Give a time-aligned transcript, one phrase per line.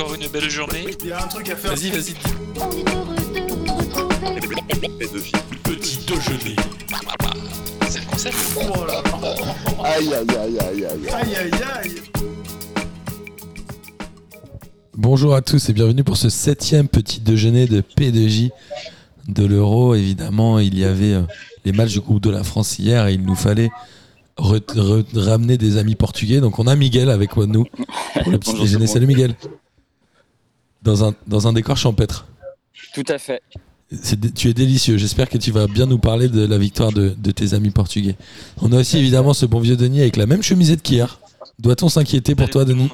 [0.00, 0.86] encore une belle journée.
[1.02, 1.74] Il y a un truc à faire.
[1.74, 2.14] Vas-y, vas-y.
[5.62, 6.56] Petit déjeuner.
[7.88, 8.36] C'est le concept.
[8.56, 9.02] Oh là.
[9.84, 11.08] Aïe aïe aïe aïe aïe.
[11.12, 11.50] Aïe aïe
[11.82, 11.94] aïe.
[14.96, 18.50] Bonjour à tous et bienvenue pour ce septième petit déjeuner de P2J
[19.28, 19.94] de l'Euro.
[19.94, 21.22] Évidemment, il y avait euh,
[21.64, 23.70] les matchs du groupe de la France hier et il nous fallait
[24.38, 26.40] ramener des amis portugais.
[26.40, 27.64] Donc on a Miguel avec nous
[28.14, 28.86] pour le petit Bonjour déjeuner.
[28.86, 29.34] Salut Miguel.
[30.82, 32.26] Dans un, dans un décor champêtre.
[32.94, 33.42] Tout à fait.
[34.34, 34.96] Tu es délicieux.
[34.96, 38.16] J'espère que tu vas bien nous parler de la victoire de, de tes amis portugais.
[38.62, 41.18] On a aussi évidemment ce bon vieux Denis avec la même chemisette qu'hier.
[41.58, 42.90] Doit-on s'inquiéter pour Salut toi, Denis?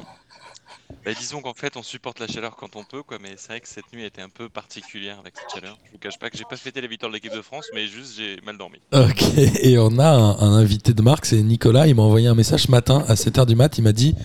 [1.05, 3.17] Bah, disons qu'en fait, on supporte la chaleur quand on peut, quoi.
[3.21, 5.77] Mais c'est vrai que cette nuit était un peu particulière avec cette chaleur.
[5.85, 7.87] Je vous cache pas que j'ai pas fêté la victoire de l'équipe de France, mais
[7.87, 8.79] juste j'ai mal dormi.
[8.93, 11.87] Ok, et on a un, un invité de marque, c'est Nicolas.
[11.87, 13.77] Il m'a envoyé un message ce matin à 7h du mat.
[13.77, 14.15] Il m'a dit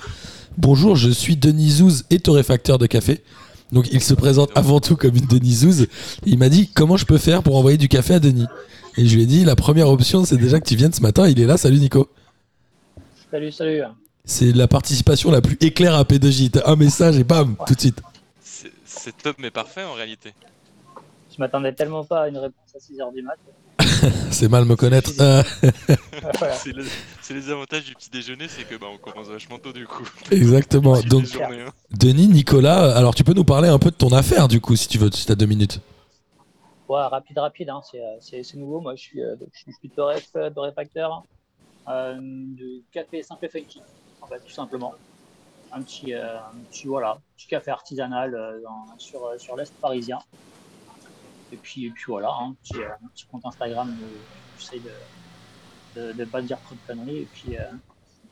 [0.59, 3.22] Bonjour, je suis Denis Zouz et torréfacteur de café.
[3.73, 5.83] Donc il se présente avant tout comme une Denis Zouz.
[5.83, 5.89] Et
[6.27, 8.47] il m'a dit Comment je peux faire pour envoyer du café à Denis?
[8.98, 11.27] Et je lui ai dit La première option, c'est déjà que tu viennes ce matin.
[11.28, 11.56] Il est là.
[11.56, 12.09] Salut Nico.
[13.31, 13.81] Salut, salut.
[14.25, 16.50] C'est la participation la plus éclair à P2J.
[16.50, 18.00] T'as un message et bam, tout de suite.
[18.41, 20.33] C'est- C'est top, mais parfait en réalité.
[21.34, 23.37] Je m'attendais tellement pas à une réponse à 6h du mat.
[24.31, 25.11] C'est mal me connaître.
[25.20, 25.42] Euh.
[26.55, 26.84] C'est le-
[27.20, 30.03] c'est les avantages du petit déjeuner, c'est que bah, on commence vachement tôt du coup.
[30.31, 31.00] exactement.
[31.03, 31.72] Donc, journées, hein.
[31.92, 34.89] Denis, Nicolas, alors tu peux nous parler un peu de ton affaire du coup, si
[34.89, 35.81] tu veux, si t'as deux minutes.
[36.89, 37.70] Ouais, rapide, rapide.
[37.70, 37.81] Hein.
[37.91, 38.81] C'est, euh, c'est, c'est nouveau.
[38.81, 41.22] Moi, je suis, euh, donc, je suis, je suis torref, euh, torréfacteur
[41.89, 43.81] euh, de café simple et funky,
[44.20, 44.94] en fait, tout simplement.
[45.72, 50.19] Un petit, euh, un petit, voilà, petit café artisanal euh, dans- sur, sur l'Est parisien.
[51.53, 54.81] Et puis, et puis voilà, hein, un, petit, euh, un petit compte Instagram où j'essaie
[55.97, 57.19] de ne pas dire trop de conneries.
[57.19, 57.61] Et puis, euh,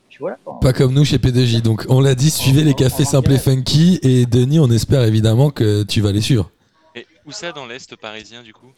[0.09, 0.37] puis voilà.
[0.43, 0.59] quoi.
[0.59, 1.61] Pas comme nous chez P2J.
[1.61, 3.99] Donc on l'a dit, suivez les cafés simples et funky.
[4.01, 6.49] Et Denis, on espère évidemment que tu vas les suivre.
[6.95, 8.71] Et où ça dans l'Est parisien du coup?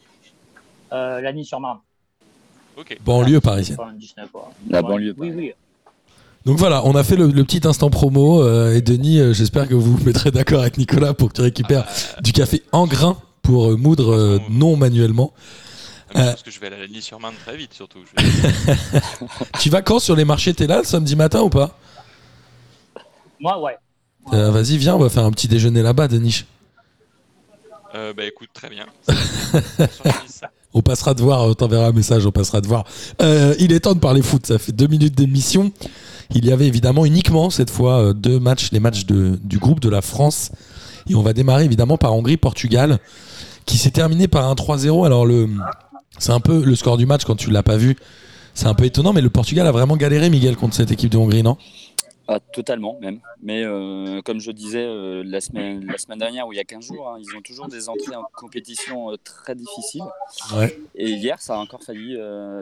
[0.92, 1.78] Euh, Lagny-sur-Marne.
[2.76, 2.98] Ok.
[3.04, 3.76] Banlieue parisienne.
[3.78, 4.52] 99, quoi.
[4.68, 5.52] La Ouais, banlieue, Oui, oui.
[6.44, 8.42] Donc voilà, on a fait le, le petit instant promo.
[8.42, 11.40] euh, et Denis, euh, j'espère que vous vous mettrez d'accord avec Nicolas pour que tu
[11.40, 15.32] récupères Ah, du café en grain pour euh, moudre euh, non manuellement.
[16.16, 16.32] Euh.
[16.32, 17.98] pense que je vais aller à la sur marne très vite surtout.
[18.16, 18.74] Vais-
[19.60, 20.52] Tu vas quand sur les marchés?
[20.54, 21.78] T'es là le samedi matin ou pas?
[23.40, 23.76] Moi, ouais.
[24.32, 26.44] Euh, Vas-y, viens, on va faire un petit déjeuner là-bas, Denis.
[27.94, 28.86] Euh, bah écoute, très bien.
[30.76, 32.82] On passera de voir, on t'enverra un message, on passera de voir.
[33.22, 35.70] Euh, il est temps de parler foot, ça fait deux minutes d'émission.
[36.34, 39.88] Il y avait évidemment uniquement cette fois deux matchs, les matchs de- du groupe de
[39.88, 40.50] la France.
[41.08, 42.98] Et on va démarrer évidemment par Hongrie-Portugal,
[43.66, 45.06] qui s'est terminé par un 3-0.
[45.06, 45.48] Alors le,
[46.18, 47.96] c'est un peu le score du match quand tu l'as pas vu.
[48.54, 51.18] C'est un peu étonnant, mais le Portugal a vraiment galéré, Miguel, contre cette équipe de
[51.18, 51.56] Hongrie, non?
[52.26, 53.20] Ah, totalement même.
[53.42, 56.64] Mais euh, comme je disais euh, la, semaine, la semaine dernière ou il y a
[56.64, 60.04] 15 jours, hein, ils ont toujours des entrées en compétition euh, très difficiles.
[60.56, 60.78] Ouais.
[60.94, 62.14] Et hier, ça a encore failli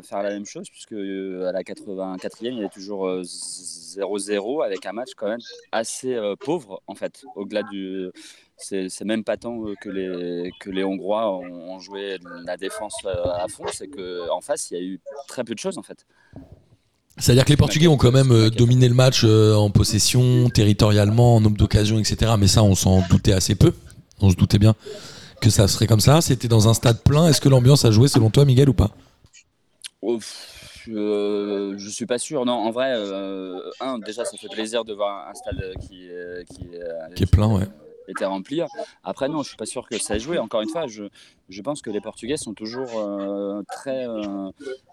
[0.03, 4.85] faire la même chose, puisque à la 84e, il y avait toujours euh, 0-0 avec
[4.85, 5.41] un match quand même
[5.71, 7.23] assez pauvre en fait.
[7.37, 8.11] Au-delà du.
[8.63, 12.95] C'est même pas tant euh, que les, que les Hongrois ont, ont joué la défense
[13.05, 15.83] euh, à fond, c'est qu'en face, il y a eu très peu de choses en
[15.83, 16.07] fait.
[17.19, 21.41] C'est-à-dire que les Portugais ont quand même euh, dominé le match en possession, territorialement, en
[21.41, 22.33] nombre d'occasions, etc.
[22.39, 23.73] Mais ça, on s'en doutait assez peu.
[24.21, 24.75] On se doutait bien
[25.43, 26.21] que ça serait comme ça.
[26.23, 27.29] C'était dans un stade plein.
[27.29, 28.93] Est-ce que l'ambiance a joué selon toi, Miguel, ou pas?
[30.01, 32.45] Pff, euh, je suis pas sûr.
[32.45, 36.43] Non, en vrai, euh, un, déjà, ça fait plaisir de voir un stade qui, euh,
[36.45, 36.67] qui,
[37.15, 37.67] Qui est plein, ouais.
[38.09, 38.61] Était rempli.
[39.05, 40.39] Après, non, je suis pas sûr que ça ait joué.
[40.39, 41.05] Encore une fois, je,
[41.49, 44.51] je pense que les Portugais sont toujours euh, très, euh,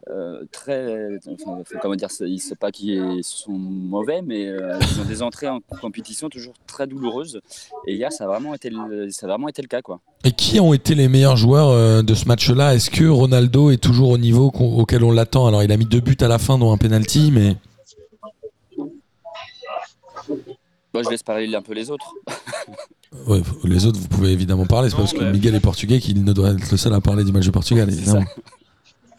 [0.09, 5.05] euh, très, enfin, comment dire, c'est c'est pas qu'ils sont mauvais, mais euh, ils ont
[5.05, 7.41] des entrées en compétition toujours très douloureuses.
[7.87, 9.99] Et hier, ça a vraiment été, le, ça a vraiment été le cas, quoi.
[10.23, 12.75] Et qui ont été les meilleurs joueurs de ce match-là?
[12.75, 15.47] Est-ce que Ronaldo est toujours au niveau auquel on l'attend?
[15.47, 17.55] Alors, il a mis deux buts à la fin, dont un penalty, mais
[20.93, 22.13] Moi, je laisse parler un peu les autres.
[23.27, 24.89] ouais, les autres, vous pouvez évidemment parler.
[24.89, 27.23] C'est parce que bah- Miguel est portugais qu'il ne doit être le seul à parler
[27.23, 28.25] du match de Portugal, évidemment.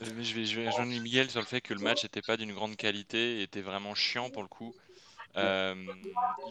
[0.03, 2.23] Euh, mais je vais, je vais rejoindre Miguel sur le fait que le match n'était
[2.23, 4.75] pas d'une grande qualité, était vraiment chiant pour le coup.
[5.37, 5.75] Euh,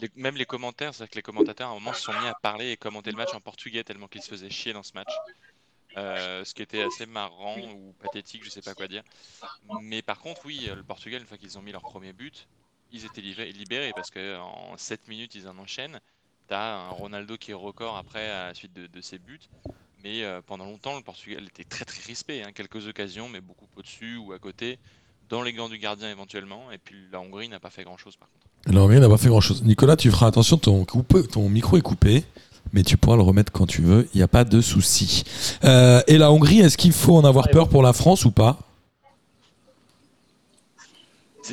[0.00, 2.34] les- même les commentaires, c'est-à-dire que les commentateurs à un moment se sont mis à
[2.40, 5.10] parler et commenter le match en portugais tellement qu'ils se faisaient chier dans ce match.
[5.96, 9.02] Euh, ce qui était assez marrant ou pathétique, je sais pas quoi dire.
[9.82, 12.46] Mais par contre, oui, le Portugal, une fois qu'ils ont mis leur premier but,
[12.92, 16.00] ils étaient libérés parce que en 7 minutes, ils en enchaînent.
[16.50, 19.38] T'as un Ronaldo qui est record après à la suite de, de ses buts.
[20.02, 22.42] Mais euh, pendant longtemps, le Portugal était très très crispé.
[22.42, 22.50] hein.
[22.52, 24.80] Quelques occasions, mais beaucoup au-dessus ou à côté,
[25.28, 26.72] dans les gants du gardien éventuellement.
[26.72, 28.74] Et puis la Hongrie n'a pas fait grand-chose par contre.
[28.74, 29.62] La Hongrie n'a pas fait grand-chose.
[29.62, 32.24] Nicolas, tu feras attention, ton, coupe- ton micro est coupé,
[32.72, 35.22] mais tu pourras le remettre quand tu veux, il n'y a pas de souci.
[35.62, 38.58] Euh, et la Hongrie, est-ce qu'il faut en avoir peur pour la France ou pas?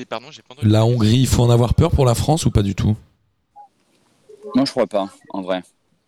[0.10, 0.28] Pardon.
[0.64, 2.96] La Hongrie, il faut en avoir peur pour la France ou pas du tout?
[4.56, 5.62] Non, je crois pas, en vrai.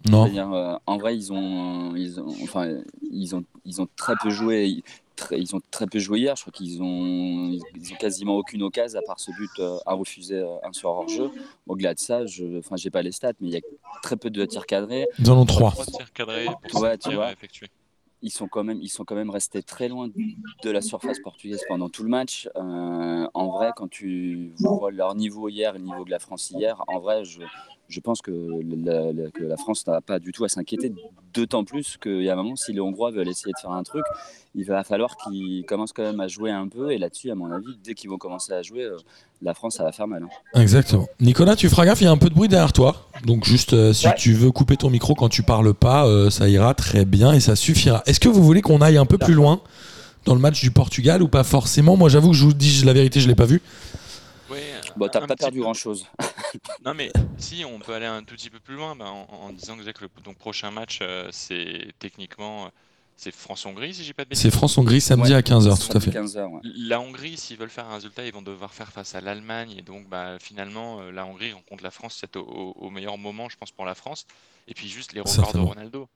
[0.09, 2.77] Non euh, en vrai, ils ont, ils ont, enfin,
[3.11, 4.67] ils ont, ils ont très peu joué.
[4.67, 4.83] Ils,
[5.17, 6.35] très- ils ont très peu joué hier.
[6.35, 9.93] Je crois qu'ils ont, ils, ont quasiment aucune occasion à part ce but euh, à
[9.93, 11.29] refuser euh, un sur hors-jeu.
[11.67, 13.61] Au-delà de ça, je, enfin, j'ai pas les stats, mais il y a
[14.01, 15.05] très peu de tirs cadrés.
[15.19, 15.71] Ils en ont trois.
[15.71, 17.31] Trois tirs cadrés pour Ouais, tu vois.
[17.33, 17.67] effectués.
[18.21, 20.09] Ils sont quand même, ils sont quand même restés très loin
[20.63, 22.49] de la surface portugaise pendant tout le match.
[22.57, 26.51] Euh, en vrai, quand tu vois leur niveau hier, et le niveau de la France
[26.51, 27.39] hier, en vrai, je,
[27.89, 28.31] je pense que
[28.85, 30.93] la, la- que la France n'a pas du tout à s'inquiéter.
[31.33, 33.83] D'autant plus qu'il y a un moment, si les Hongrois veulent essayer de faire un
[33.83, 34.03] truc,
[34.55, 36.91] il va falloir qu'ils commencent quand même à jouer un peu.
[36.91, 38.97] Et là-dessus, à mon avis, dès qu'ils vont commencer à jouer, euh,
[39.41, 40.23] la France, ça va faire mal.
[40.23, 40.61] hein.
[40.61, 41.07] Exactement.
[41.19, 43.07] Nicolas, tu feras gaffe, il y a un peu de bruit derrière toi.
[43.25, 44.15] Donc juste, euh, si Ouais.
[44.17, 47.39] tu veux couper ton micro quand tu parles pas, euh, ça ira très bien et
[47.39, 48.01] ça suffira.
[48.07, 49.61] Est-ce que vous voulez qu'on aille un peu plus loin
[50.25, 51.95] dans le match du Portugal ou pas forcément?
[51.95, 53.61] Moi, j'avoue que je vous dis la vérité, je l'ai pas vu.
[54.99, 55.63] Bon, t'as un pas perdu peu.
[55.63, 56.05] grand-chose.
[56.83, 59.49] Non mais si on peut aller un tout petit peu plus loin bah, en, en
[59.51, 62.69] disant que le donc, prochain match euh, c'est techniquement euh,
[63.17, 64.41] c'est France-Hongrie si j'ai pas de bêtises.
[64.41, 65.37] C'est France-Hongrie samedi Ouais.
[65.37, 66.09] à 15h, tout à fait.
[66.11, 66.61] 15 heures, ouais.
[66.63, 69.81] La Hongrie s'ils veulent faire un résultat ils vont devoir faire face à l'Allemagne et
[69.83, 73.47] donc bah, finalement euh, la Hongrie rencontre la France c'est au, au- au meilleur moment
[73.49, 74.25] je pense pour la France
[74.67, 76.07] et puis juste les records de Ronaldo.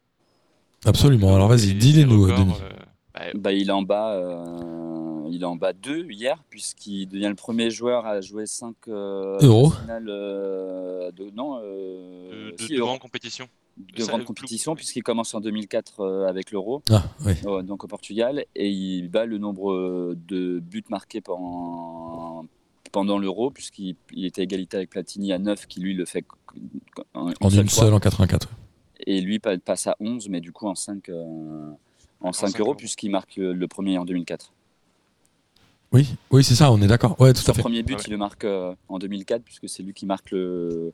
[0.85, 1.35] Absolument.
[1.35, 2.35] Alors vas-y, Les- dis-les-nous, euh,
[3.13, 5.02] bah, Bah, il est en bas, euh,
[5.33, 9.71] il est en bas 2 hier, puisqu'il devient le premier joueur à jouer 5 Euros.
[9.71, 13.47] finales euh, de, non, euh, de, de- si, de euros, grandes compétitions.
[13.77, 17.33] de ça, grandes le compétitions, plus- puisqu'il commence en 2004 euh, avec l'Euro, Ah, oui.
[17.45, 22.45] euh, donc au Portugal, et il bat le nombre euh, de buts marqués pendant,
[22.91, 26.23] pendant l'Euro, puisqu'il il était à égalité avec Platini à 9, qui lui le fait
[27.13, 27.85] en, En une fois.
[27.85, 28.49] seule en 84.
[29.05, 31.09] Et lui pa- passe à 11, mais du coup en 5,
[32.21, 32.75] en 5 cinq euros, euros.
[32.75, 34.53] puisqu'il marque le, le premier en 2004.
[35.93, 37.15] Oui, oui, c'est ça, on est d'accord.
[37.19, 37.61] Ouais, tout Son à fait.
[37.61, 38.01] premier but, Ouais.
[38.07, 40.91] il le marque euh, en 2004, puisque c'est lui qui marque le,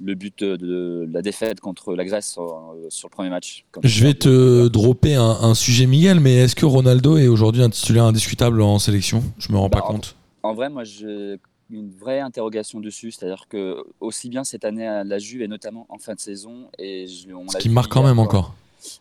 [0.00, 3.64] le but de, de la défaite contre la Grèce euh, sur le premier match.
[3.82, 7.70] Je vais te dropper un, un sujet Miguel, mais est-ce que Ronaldo est aujourd'hui un
[7.70, 9.24] titulaire indiscutable en sélection?
[9.38, 10.14] Je me rends Bah, pas compte.
[10.44, 11.38] En vrai, moi, j'ai
[11.70, 13.10] une vraie interrogation dessus.
[13.10, 16.68] C'est-à-dire que, aussi bien cette année à la Juve, et notamment en fin de saison,
[16.78, 18.54] et je, on Ce qui marque quand même encore.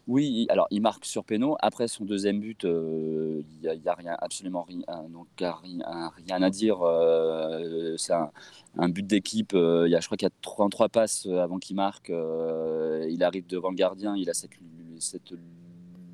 [0.08, 1.56] Oui, alors il marque sur péno.
[1.60, 6.82] Après son deuxième but, euh, il n'y a, rien, absolument rien, donc, rien, à dire.
[6.82, 9.54] euh, c'est un, but d'équipe.
[9.54, 12.10] euh, il y a, je crois qu'il y a 33 passes avant qu'il marque.
[12.10, 14.16] il arrive devant le gardien.
[14.16, 15.34] Il a cette, lu- cette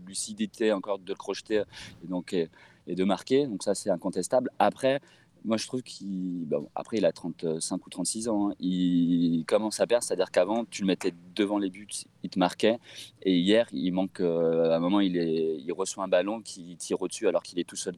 [0.08, 1.64] lucidité encore de le crocheter
[2.04, 2.50] et, donc, et
[2.96, 3.48] de marquer.
[3.48, 4.50] Donc ça, c'est incontestable.
[4.60, 5.00] Après,
[5.46, 6.46] moi, je trouve qu'il.
[6.48, 8.50] bon, après, il a 35 ou 36 ans.
[8.50, 8.56] hein.
[8.60, 11.88] Il commence à perdre, c'est-à-dire qu'avant, tu le mettais devant les buts,
[12.24, 12.80] il te marquait.
[13.24, 14.22] Et hier, il manque.
[14.22, 17.76] euh, à un moment, il, reçoit un ballon qui tire au-dessus alors qu'il est tout
[17.76, 17.96] seul.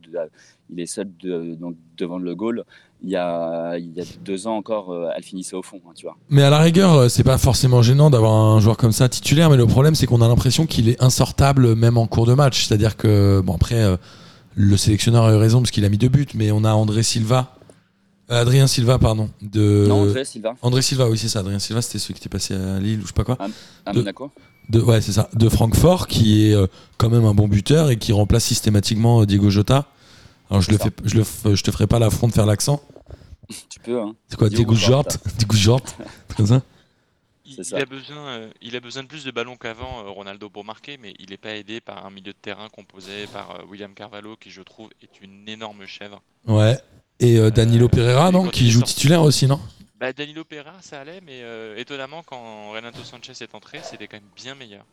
[0.69, 1.12] il est seul
[1.97, 2.63] devant le goal.
[3.03, 3.77] Il y, a,
[4.24, 6.15] deux ans encore, euh, elle finissait au fond, hein, tu vois.
[6.30, 9.50] Mais à la rigueur, euh, c'est pas forcément gênant d'avoir un joueur comme ça titulaire,
[9.50, 12.65] mais le problème c'est qu'on a l'impression qu'il est insortable même en cours de match.
[12.65, 13.83] C'est-à-dire que, bon après,
[14.56, 17.04] le sélectionneur a eu raison parce qu'il a mis deux buts, mais on a André
[17.04, 17.56] Silva,
[18.31, 21.40] euh, Adrien Silva, pardon, de Non, André Silva, André Silva, oui c'est ça.
[21.40, 23.38] Adrien Silva, c'était celui qui était passé à Lille ou je sais pas quoi.
[23.85, 24.31] à de- Monaco.
[24.69, 25.30] De, ouais, c'est ça.
[25.33, 26.66] De Francfort, qui est euh,
[26.97, 29.85] quand même un bon buteur et qui remplace systématiquement euh, Diego Jota.
[30.50, 32.81] Alors je le fais, je le, je te ferai pas l'affront de faire l'accent.
[33.69, 34.16] Tu peux, hein.
[34.28, 35.92] C'est quoi, Diego Jota, Diego Jota.
[37.45, 37.78] Il, C'est il ça.
[37.78, 40.97] a besoin, euh, il a besoin de plus de ballons qu'avant, euh, Ronaldo, pour marquer,
[41.02, 44.35] mais il n'est pas aidé par un milieu de terrain composé par euh, William Carvalho,
[44.35, 46.21] qui je trouve est une énorme chèvre.
[46.47, 46.78] Ouais.
[47.19, 49.59] Et euh, Danilo Euh, Pereira, non, qui joue sorti- titulaire aussi, non?
[49.99, 54.18] Bah, Danilo Pereira, ça allait, mais euh, étonnamment, quand Renato Sanchez est entré, c'était quand
[54.18, 54.83] même bien meilleur.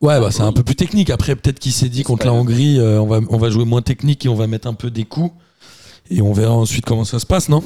[0.00, 1.10] Ouais, bah, c'est un peu plus technique.
[1.10, 3.82] Après, peut-être qu'il s'est dit contre la Hongrie, euh, on, va, on va jouer moins
[3.82, 5.34] technique et on va mettre un peu des coups.
[6.10, 7.62] Et on verra ensuite comment ça se passe, non?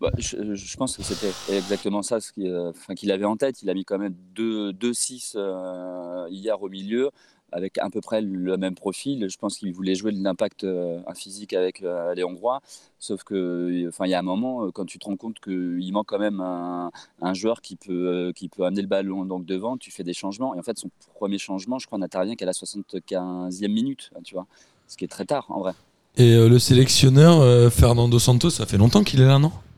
[0.00, 3.62] Bah, je, je pense que c'était exactement ça euh, qu'il avait en tête.
[3.62, 7.10] Il a mis quand même 2-6 euh, hier au milieu,
[7.52, 9.28] avec à peu près le même profil.
[9.28, 12.60] Je pense qu'il voulait jouer de l'impact euh, physique avec euh, les Hongrois.
[12.98, 15.92] Sauf que, enfin, il y a un moment, euh, quand tu te rends compte qu'il
[15.92, 16.90] manque quand même un,
[17.34, 20.54] joueur qui peut, euh, qui peut amener le ballon donc devant, tu fais des changements.
[20.54, 24.46] Et en fait, son premier changement, je crois, n'intervient qu'à la 75e minute, tu vois.
[24.88, 25.74] Ce qui est très tard, en vrai.
[26.16, 29.52] Et euh, le sélectionneur, euh, Fernando Santos, ça fait longtemps qu'il est là, non?
[29.52, 29.69] Euh,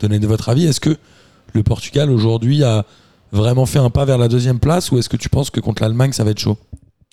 [0.00, 0.96] donner de votre avis, est-ce que
[1.52, 2.84] le Portugal aujourd'hui a
[3.32, 5.82] vraiment fait un pas vers la deuxième place, ou est-ce que tu penses que contre
[5.82, 6.56] l'Allemagne, ça va être chaud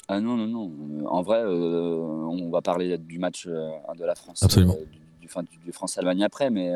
[0.07, 1.07] Ah non, non, non.
[1.07, 4.43] En vrai, euh, on va parler du match euh, de la France.
[4.43, 4.75] Absolument.
[4.79, 6.73] euh, du, France-Allemagne après, mais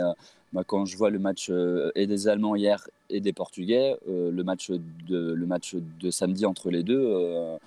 [0.52, 1.50] moi, quand je vois le match
[1.96, 6.70] et des Allemands hier et des Portugais, le, match de, le match de samedi entre
[6.70, 7.58] les deux,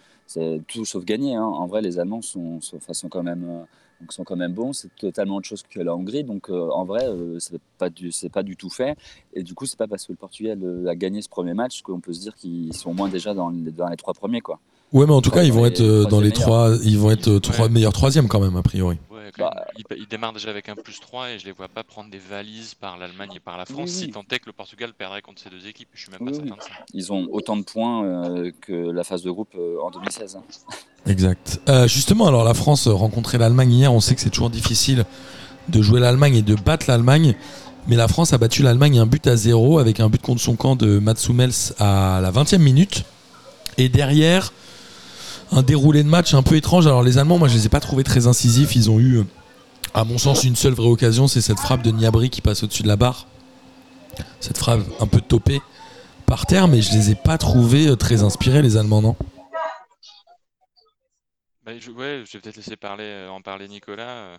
[0.69, 1.35] tout sauf gagné.
[1.35, 1.43] hein.
[1.45, 3.45] En vrai, les Allemands sont, sont, enfin, sont quand même.
[3.45, 3.65] euh,
[4.01, 6.25] donc, sont quand même bons, c'est totalement autre chose que la Hongrie.
[6.25, 8.97] Donc euh, en vrai, euh, c'est pas du c'est pas du tout fait.
[9.35, 11.81] Et du coup, c'est pas parce que le Portugal euh, a gagné ce premier match
[11.81, 14.41] qu'on peut se dire qu'ils sont au moins déjà dans les, dans les trois premiers
[14.41, 14.59] quoi.
[14.93, 17.69] Ouais, mais en tout cas, ils vont être dans les trois, ils vont être trois
[17.69, 18.99] meilleurs troisièmes quand même, a priori.
[19.25, 19.85] Ouais, quand Bah, même.
[19.91, 22.19] Il, il démarre déjà avec un plus 3 et je les vois pas prendre des
[22.19, 25.23] valises par l'Allemagne et par la France Oui, si tant est que le Portugal perdrait
[25.23, 25.89] contre ces deux équipes.
[25.95, 26.49] Je suis même Oui, pas oui.
[26.49, 26.85] certain de ça.
[26.93, 30.37] Ils ont autant de points euh, que la phase de groupe euh, en 2016.
[30.37, 30.43] hein.
[31.07, 31.61] Exact.
[31.69, 33.93] Euh, justement, alors la France rencontrait l'Allemagne hier.
[33.93, 35.05] On sait que c'est toujours difficile
[35.69, 37.35] de jouer l'Allemagne et de battre l'Allemagne.
[37.87, 40.57] Mais la France a battu l'Allemagne un but à zéro avec un but contre son
[40.57, 43.05] camp de Mats Hummels à la 20e minute.
[43.77, 44.53] Et derrière,
[45.55, 46.87] un déroulé de match un peu étrange.
[46.87, 48.75] Alors les Allemands, moi je les ai pas trouvés très incisifs.
[48.75, 49.25] Ils ont eu, euh,
[49.95, 51.29] à mon sens, une seule vraie occasion.
[51.29, 53.27] C'est cette frappe de Niabri qui passe au-dessus de la barre.
[54.41, 55.61] Cette frappe un peu topée
[56.27, 56.69] par terre.
[56.69, 59.17] Mais je les ai pas trouvés euh, très inspirés, les Allemands, non
[61.65, 64.39] Bah, ouais, je vais peut-être laisser parler, euh, en parler Nicolas.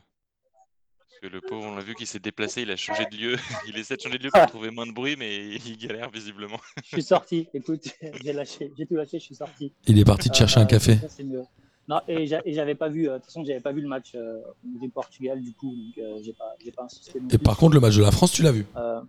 [1.27, 3.35] Que le pauvre, on l'a vu qu'il s'est déplacé, il a changé de lieu.
[3.67, 6.57] il essaie de changer de lieu pour trouver moins de bruit, mais il galère visiblement.
[6.83, 7.47] Je suis sorti.
[7.53, 7.83] Écoute,
[8.23, 9.73] j'ai lâché, j'ai tout lâché, je suis sorti.
[9.87, 10.95] Il est parti de chercher un Euh, café.
[10.97, 11.43] ça, c'est mieux.
[11.87, 13.87] Non, et j'a- et j'avais pas vu, euh, de toute façon, j'avais pas vu le
[13.87, 17.19] match euh, du Portugal, du coup, donc euh, j'ai pas, j'ai pas insisté.
[17.19, 17.37] Et plus.
[17.39, 19.01] par contre, le match de la France, tu l'as vu Euh,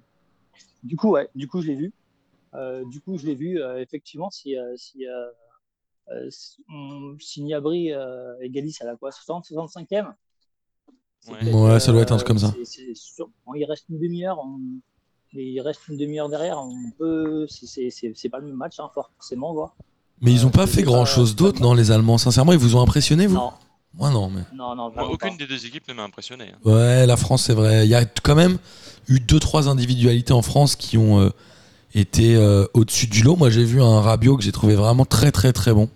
[0.82, 1.92] du coup, ouais, du coup, je l'ai vu.
[2.54, 3.60] Euh, du coup, je l'ai vu.
[3.62, 5.26] euh, effectivement, si, euh, si, euh,
[6.10, 10.25] euh, si, on- si Niabri euh, égalise à la quoi 60, 65e c'est
[11.28, 11.80] Ouais.
[11.80, 12.54] ça doit être un euh, truc comme ça.
[13.46, 14.38] Bon, il reste une demi-heure.
[14.38, 14.60] on-
[15.34, 16.58] Il reste une demi-heure derrière.
[16.58, 17.46] On peut.
[17.48, 19.74] c'est- pas le même match, hein, forcément, quoi.
[20.22, 21.90] Mais ils ont Euh, pas je fait sais grand pas, chose c'est d'autre, non, les
[21.90, 23.34] Allemands Sincèrement, ils vous ont impressionné, vous?
[23.34, 23.52] Non,
[23.92, 24.42] Moi, non, mais.
[24.54, 24.90] non, non.
[24.94, 25.36] Moi, aucune pas.
[25.36, 26.44] des deux équipes ne m'a impressionné.
[26.54, 26.58] hein.
[26.70, 27.84] Ouais, la France, c'est vrai.
[27.86, 28.56] Il y a quand même
[29.08, 31.30] eu deux, trois individualités en France qui ont euh,
[31.94, 33.36] été euh, au-dessus du lot.
[33.36, 35.88] Moi, j'ai vu un Rabiot que j'ai trouvé vraiment très, très, très bon.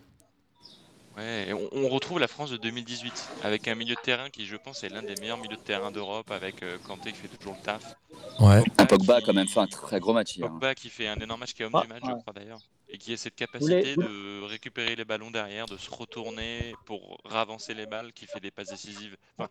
[1.72, 4.88] On, retrouve la France de 2018 avec un milieu de terrain qui, je pense, est
[4.88, 7.94] l'un des meilleurs milieux de terrain d'Europe avec euh, Kanté qui fait toujours le taf.
[8.40, 8.62] Ouais.
[8.78, 10.46] Un Pogba a qui- quand même fait un très gros match hier.
[10.46, 10.50] hein.
[10.50, 12.10] Pogba qui fait un énorme match qui est homme Ah, du match, ouais.
[12.16, 15.90] je crois d'ailleurs, et qui a cette capacité de récupérer les ballons derrière, de se
[15.90, 19.48] retourner pour ravancer les balles, qui fait des passes décisives, enfin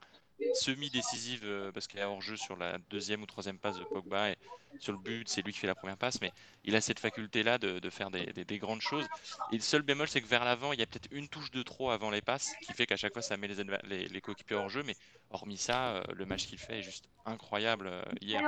[0.54, 4.30] semi-décisives euh, parce qu'il est hors jeu sur la deuxième ou troisième passe de Pogba
[4.32, 4.36] et
[4.80, 6.32] sur le but c'est lui qui fait la première passe, mais
[6.64, 9.06] il a cette faculté là de, faire des, des- des grandes choses.
[9.52, 11.64] Et le seul bémol c'est que vers l'avant il y a peut-être une touche de
[11.64, 14.70] trop avant les passes qui fait qu'à chaque fois ça met les, les, coéquipiers hors
[14.70, 14.96] jeu, mais
[15.32, 18.42] hormis ça euh, le match qu'il fait est juste incroyable euh, hier.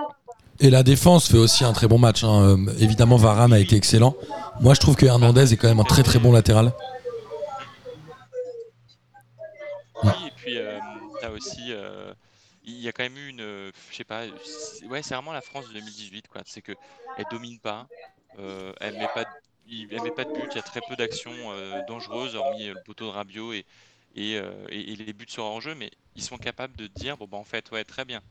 [0.59, 2.23] Et la défense fait aussi un très bon match.
[2.23, 2.65] hein.
[2.79, 4.15] Évidemment, Varane a été excellent.
[4.59, 6.71] Moi, je trouve que Hernandez est quand même un très, très bon latéral.
[11.31, 12.13] Aussi, euh,
[12.63, 13.41] il y a quand même eu une,
[13.89, 16.41] je sais pas, c'est- ouais, c'est vraiment la France de 2018, quoi.
[16.45, 16.73] C'est que
[17.15, 17.89] elle domine pas,
[18.37, 19.31] euh, elle met pas, de-
[19.91, 22.79] elle met pas de but, il y a très peu d'actions euh, dangereuses, hormis le
[22.79, 23.65] poteau de Rabiot et
[24.15, 27.37] et, et- et les buts sur hors-jeu, mais ils sont capables de dire, bon bah
[27.37, 28.21] en fait, ouais, très bien,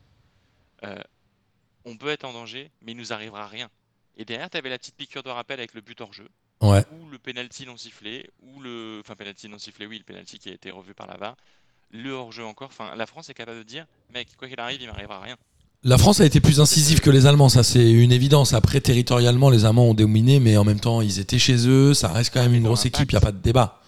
[1.84, 3.70] on peut être en danger, mais il nous arrivera rien.
[4.16, 6.28] Et derrière, t'avais la petite piqûre de rappel avec le but hors-jeu
[6.60, 6.84] Ouais.
[6.86, 9.00] ou le penalty non sifflé, ou le.
[9.00, 11.36] Enfin, penalty non sifflé, oui, le penalty qui a été revu par la VAR,
[11.92, 12.68] le hors-jeu encore.
[12.68, 15.36] Enfin, la France est capable de dire, mec, quoi qu'il arrive, il m'arrivera rien.
[15.82, 18.52] La France a été plus incisive que les Allemands, ça c'est une évidence.
[18.52, 21.94] Après, territorialement, les Allemands ont dominé, mais en même temps, ils étaient chez eux.
[21.94, 23.80] Ça reste quand même une grosse équipe, il n'y a pas de débat.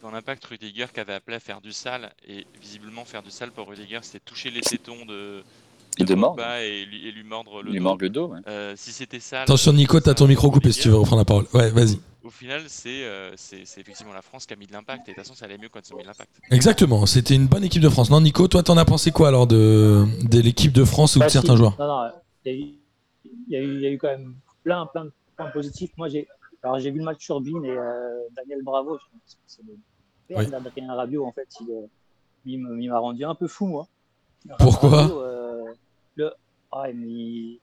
[0.00, 3.50] Dans l'impact, Rudiger qui avait appelé à faire du sale, et visiblement faire du sale
[3.50, 5.42] pour Rudiger, c'était toucher les tétons de,
[5.98, 6.36] Et de mordre.
[6.36, 7.82] Pogba et lui, et lui mordre le Il dos.
[7.82, 8.26] mord le dos.
[8.28, 8.40] ouais.
[8.48, 9.42] Euh, si c'était sale.
[9.42, 11.46] Attention, Nico, t'as ton micro coupé si tu veux reprendre la parole.
[11.54, 11.98] Ouais, vas-y.
[12.24, 15.10] Au final, c'est euh, c'est c'est effectivement la France qui a mis de l'impact, et
[15.12, 16.30] de toute façon, ça allait mieux quand ils ont mis de l'impact.
[16.50, 18.08] Exactement, c'était une bonne équipe de France.
[18.10, 21.24] Non, Nico, toi, t'en as pensé quoi alors de, de l'équipe de France ou de
[21.24, 21.34] Bah, si.
[21.34, 22.10] certains joueurs Non, non,
[22.46, 22.74] il y, a eu-
[23.24, 24.34] il y a eu- il y a eu quand même
[24.64, 25.90] plein, plein de points positifs.
[25.98, 26.26] Moi, j'ai
[26.62, 28.96] alors j'ai vu le match sur Bean et euh, Daniel Bravo.
[28.96, 29.74] je pense que C'est le
[30.26, 30.46] père Oui.
[30.46, 31.46] d'Adrien Rabiot, en fait.
[31.60, 31.86] Il, euh,
[32.46, 33.86] il il m'a rendu un peu fou, moi.
[34.58, 35.43] Pourquoi Rabiot, euh,
[36.16, 36.32] le...
[36.72, 37.58] ah, mais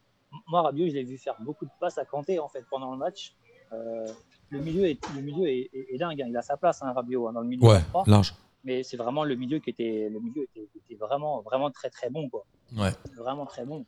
[0.48, 2.98] Moi, Rabiot, je l'ai vu faire beaucoup de passes à Kanté, en fait, pendant le
[2.98, 3.34] match.
[3.74, 4.08] Euh,
[4.50, 6.22] le milieu est, le milieu est, est- est dingue.
[6.22, 6.27] hein.
[6.29, 7.65] Il a sa place, hein, Rabiot, hein, dans le milieu.
[7.67, 8.34] Ouais, large.
[8.63, 12.10] mais c'est vraiment le milieu qui était le milieu était, était vraiment vraiment très très
[12.10, 12.46] bon quoi.
[12.77, 12.91] Ouais.
[13.15, 13.86] Vraiment très bon.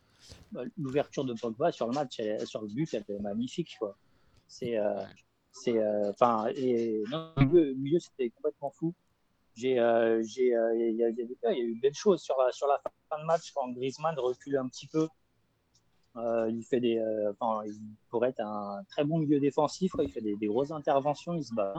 [0.53, 3.75] Bah, L'ouverture de Pogba sur le match, elle- sur le but, elle était magnifique.
[3.79, 3.95] quoi.
[4.47, 4.77] C'est.
[4.77, 5.03] euh,
[5.51, 8.93] c'est, euh, Enfin, et non, le milieu, le milieu, c'était complètement fou.
[9.55, 12.79] J'ai, euh, j'ai, euh, il y, a- eu de belles choses sur la, sur la
[13.09, 15.07] fin de match quand Griezmann recule un petit peu.
[16.15, 17.73] Euh, il fait des, euh, enfin, il
[18.09, 19.91] pourrait être un très bon milieu défensif.
[19.91, 20.03] quoi.
[20.03, 21.73] Il fait des, des grosses interventions, il se bat.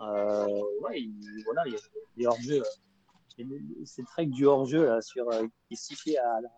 [0.00, 0.46] Euh,
[0.82, 1.78] ouais, il- voilà, il y a
[2.16, 2.62] des hors-jeu.
[3.38, 3.46] et
[3.84, 5.26] C'est très que du hors-jeu là, sur
[5.70, 6.48] qui à la-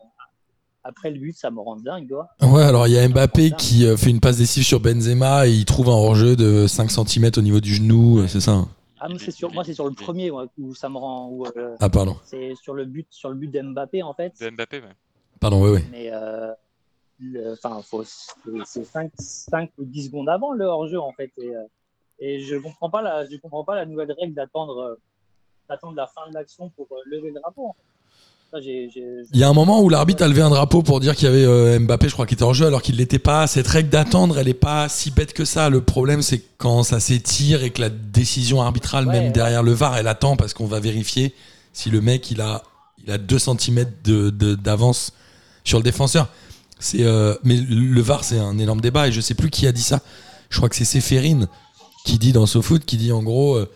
[0.87, 2.29] après le but, ça me rend dingue, quoi.
[2.43, 5.65] Ouais, alors il y a Mbappé qui fait une passe décisive sur Benzema et il
[5.65, 8.69] trouve un hors-jeu de 5 cm au niveau du genou, c'est ça hein
[9.01, 11.29] Ah, mais c'est sur, moi, c'est sur le premier ouais, où ça me rend.
[11.29, 12.17] où, euh, Ah, pardon.
[12.25, 14.33] c'est sur le but, sur le but d'Mbappé en fait.
[14.41, 14.89] De Mbappé, ouais.
[15.41, 15.85] Pardon, ouais, ouais.
[15.91, 16.53] Mais euh,
[17.53, 21.33] enfin, faut- c'est 5, 5 ou 10 secondes avant le hors-jeu en fait.
[21.39, 21.65] Et, euh,
[22.19, 24.95] et je comprends pas la, je comprends pas la nouvelle règle d'attendre, euh,
[25.69, 27.73] d'attendre la fin de l'action pour euh, lever le drapeau.
[27.73, 27.94] J'ai- j'ai-
[29.33, 31.29] Il y a un moment où l'arbitre a levé un drapeau pour dire qu'il y
[31.31, 33.47] avait euh, Mbappé, je crois, qui était en jeu, alors qu'il l'était pas.
[33.47, 35.71] Cette règle d'attendre, elle est pas si bête que ça.
[35.71, 39.31] Le problème, c'est quand ça s'étire et que la décision arbitrale, Ouais, même ouais.
[39.33, 41.35] derrière le VAR, elle attend parce qu'on va vérifier
[41.73, 42.63] si le mec, il a,
[43.05, 45.13] il a 2 cm de, de- d'avance
[45.65, 46.29] sur le défenseur.
[46.79, 49.73] C'est, euh, mais le VAR, c'est un énorme débat et je sais plus qui a
[49.73, 50.01] dit ça.
[50.51, 51.49] Je crois que c'est Séphérine
[52.05, 53.69] qui dit dans SoFoot, qui dit en gros, euh,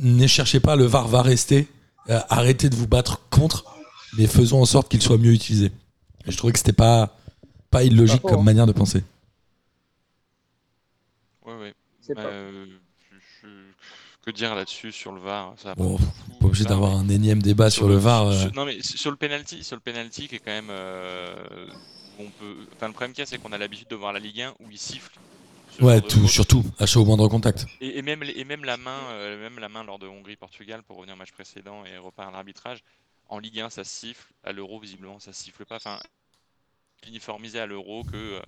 [0.00, 1.68] ne cherchez pas, le VAR va rester.
[2.10, 3.64] Euh, arrêtez de vous battre contre
[4.18, 5.72] mais faisons en sorte qu'il soit mieux utilisé.
[6.26, 7.16] Et je trouvais que c'était pas,
[7.70, 8.44] pas illogique Pas faux, comme hein.
[8.44, 9.02] manière de penser.
[11.44, 11.74] Ouais, ouais.
[12.14, 12.66] Bah, euh,
[13.10, 13.48] je- je-
[14.24, 15.84] Que dire là-dessus sur le VAR ça pas
[16.42, 18.26] obligé d'avoir mais- un énième débat sur, le VAR.
[18.28, 18.48] euh.
[18.54, 21.34] non mais sur le penalty, sur le penalty qui est quand même, euh,
[22.18, 22.56] on peut.
[22.74, 24.54] Enfin le problème qu'il y a, c'est qu'on a l'habitude de voir la Ligue 1
[24.60, 25.18] où ils sifflent.
[25.80, 27.66] ouais, tout, surtout, achat au moindre contact.
[27.80, 30.96] Et, et même et même la main, euh, même la main lors de Hongrie-Portugal pour
[30.96, 32.82] revenir au match précédent et repart à l'arbitrage.
[33.28, 34.32] En Ligue 1, ça siffle.
[34.44, 35.76] À l'Euro, visiblement, ça siffle pas.
[35.76, 35.98] Enfin,
[37.06, 38.40] uniformisé à l'Euro que euh,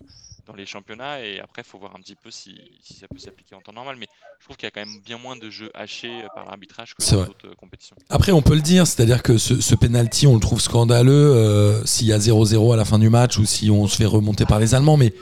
[0.48, 1.20] dans les championnats.
[1.24, 3.72] Et après, il faut voir un petit peu si, si ça peut s'appliquer en temps
[3.72, 3.96] normal.
[3.98, 4.06] Mais
[4.40, 6.94] je trouve qu'il y a quand même bien moins de jeux hachés euh, par l'arbitrage
[6.94, 7.96] que dans d'autres euh, compétitions.
[8.08, 11.84] Après, on peut le dire, c'est-à-dire que ce, ce penalty, on le trouve scandaleux euh,
[11.84, 14.46] s'il y a 0-0 à la fin du match ou si on se fait remonter
[14.46, 14.96] par les Allemands.
[14.96, 15.12] Mais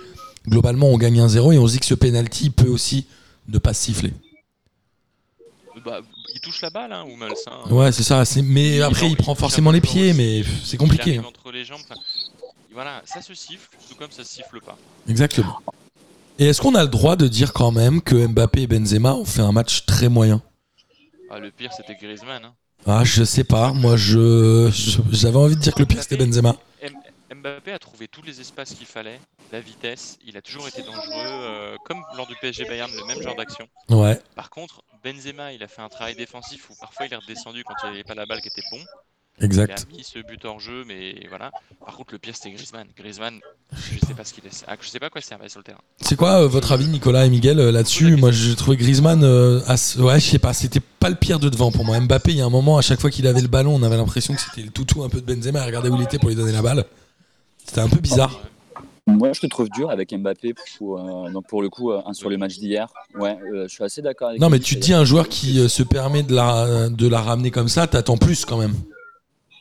[0.48, 3.06] globalement, on gagne 1-0 et on se dit que ce penalty peut aussi
[3.48, 4.12] ne pas siffler.
[5.84, 6.00] Bah,
[6.34, 7.32] il touche la balle, hein, Hummels.
[7.46, 7.70] hein.
[7.70, 8.22] Ouais, c'est ça.
[8.42, 11.10] Mais Il après, il prend forcément les pieds, mais c'est Il compliqué.
[11.10, 11.28] arrive hein.
[11.28, 11.80] entre les jambes.
[11.88, 12.00] enfin,
[12.72, 14.76] voilà, ça se siffle, tout comme ça se siffle pas.
[15.08, 15.58] Exactement.
[16.38, 19.24] Et est-ce qu'on a le droit de dire quand même que Mbappé et Benzema ont
[19.24, 20.42] fait un match très moyen?
[21.30, 22.44] Ah, le pire, c'était Griezmann.
[22.44, 22.52] hein.
[22.86, 23.72] Ah, je sais pas.
[23.72, 26.56] Moi, je je- j'avais envie de dire que le pire c'était Benzema.
[27.46, 29.20] Mbappé a trouvé tous les espaces qu'il fallait,
[29.52, 33.22] la vitesse, il a toujours été dangereux, euh, comme lors du PSG Bayern, le même
[33.22, 33.68] genre d'action.
[33.88, 34.20] Ouais.
[34.34, 37.74] Par contre, Benzema, il a fait un travail défensif où parfois il est redescendu quand
[37.84, 38.78] il n'y avait pas la balle qui était bon.
[39.38, 39.86] Il a Exact.
[39.92, 41.52] mis ce but hors jeu, mais voilà.
[41.84, 42.88] Par contre, le pire c'était Griezmann.
[42.96, 43.38] Griezmann,
[43.76, 44.64] je sais pas ce qu'il est.
[44.66, 45.80] Ah, je sais pas quoi il servait sur le terrain.
[46.00, 48.16] C'est quoi euh, votre avis, Nicolas et Miguel, euh, là-dessus?
[48.16, 49.22] Moi, j'ai trouvé Griezmann.
[49.22, 50.54] euh, ass- Ouais, je sais pas.
[50.54, 52.00] C'était pas le pire de devant pour moi.
[52.00, 53.98] Mbappé, il y a un moment, à chaque fois qu'il avait le ballon, on avait
[53.98, 55.64] l'impression que c'était le toutou un peu de Benzema.
[55.66, 56.84] Regardez où il était pour lui donner la balle.
[57.66, 58.40] C'était un peu bizarre.
[59.08, 62.28] Moi, je te trouve dur avec Mbappé pour, euh, donc pour le coup, euh, sur
[62.28, 62.88] le match d'hier.
[63.16, 65.68] Ouais, euh, je suis assez d'accord avec Non, mais tu dis un joueur qui euh,
[65.68, 68.74] se permet de la, de la ramener comme ça, t'attends plus quand même.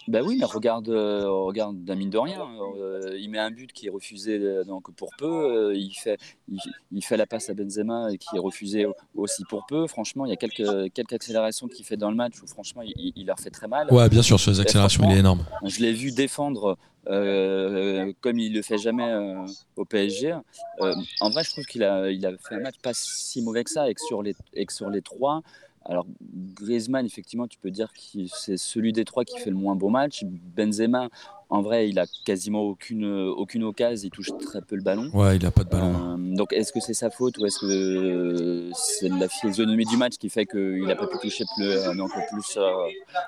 [0.08, 2.48] Bah oui, mais regarde, euh, regarde d'un mine de rien.
[2.78, 5.26] euh, il met un but qui est refusé euh, donc pour peu.
[5.72, 6.60] euh, il, fait, il,
[6.92, 9.88] il fait la passe à Benzema et qui est refusé au- aussi pour peu.
[9.88, 13.14] Franchement, il y a quelques, quelques accélérations qu'il fait dans le match où franchement, il,
[13.16, 13.92] il leur fait très mal.
[13.92, 15.44] Ouais, bien sûr, sur les accélérations, il est énorme.
[15.64, 20.36] Je l'ai vu défendre euh, comme il le fait jamais euh, au PSG.
[20.82, 23.64] Euh, en vrai, je trouve qu'il a, il a fait un match pas si mauvais
[23.64, 25.42] que ça et que sur les, et que sur les trois.
[25.88, 26.08] Alors,
[26.56, 29.90] Griezmann, effectivement, tu peux dire que c'est celui des trois qui fait le moins beau
[29.90, 30.24] match.
[30.24, 31.10] Benzema,
[31.50, 35.12] en vrai, il a quasiment aucune, aucune occasion, il touche très peu le ballon.
[35.14, 35.94] Ouais, il a pas de ballon.
[35.94, 40.18] Euh, donc, est-ce que c'est sa faute ou est-ce que c'est la physionomie du match
[40.18, 41.94] qui fait qu'il n'a pas pu toucher plus, euh,
[42.32, 42.74] plus, euh,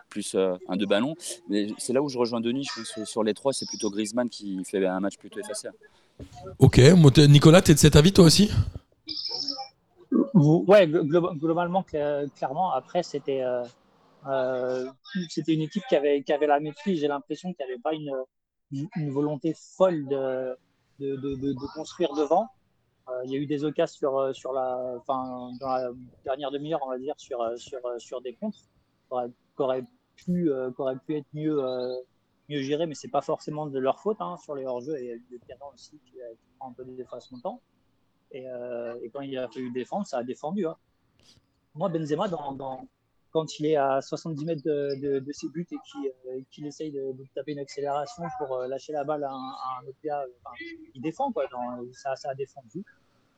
[0.09, 0.35] plus
[0.67, 1.13] un deux ballons?
[1.49, 2.63] Mais c'est là où je rejoins Denis.
[2.63, 5.67] Je pense que sur les trois, c'est plutôt Griezmann qui fait un match plutôt effacé.
[6.57, 6.79] Ok,
[7.29, 8.49] Nicolas, t'es de cet avis toi aussi?
[10.33, 12.71] Vous- Ouais, glo- globalement, cla- clairement.
[12.71, 13.63] Après, c'était euh,
[14.27, 14.89] euh,
[15.29, 16.99] c'était une équipe qui avait, qui avait la maîtrise.
[16.99, 20.57] J'ai l'impression qu'il n'y avait pas une, volonté folle de,
[20.99, 22.47] de, construire devant.
[23.09, 25.91] Euh, il y a eu des occasions sur, sur la, enfin, dans la
[26.25, 28.59] dernière demi-heure, on va dire, sur, sur, sur des contres,
[29.09, 31.63] qui auraient, pu, euh, auraient pu être mieux,
[32.49, 34.97] mieux gérés, mais c'est pas forcément de leur faute hein, sur les hors-jeux.
[34.99, 36.17] Il y a eu le aussi qui,
[36.59, 37.61] prend un peu de défacement de temps.
[38.31, 40.65] Et, euh, et quand il a fallu défendre, ça a défendu.
[40.65, 40.75] hein.
[41.75, 42.27] Moi, Benzema,
[43.31, 47.59] quand il est à 70 mètres de, ses buts et qu'il essaye de, taper une
[47.59, 50.23] accélération pour lâcher la balle à un, gars,
[50.95, 51.45] il défend, quoi,
[51.93, 52.83] ça, a défendu.